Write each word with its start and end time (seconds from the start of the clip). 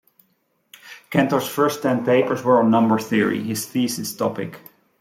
Cantor's 1.11 1.47
first 1.47 1.83
ten 1.83 2.03
papers 2.03 2.43
were 2.43 2.57
on 2.57 2.71
number 2.71 2.97
theory, 2.97 3.43
his 3.43 3.67
thesis 3.67 4.15
topic. 4.15 4.57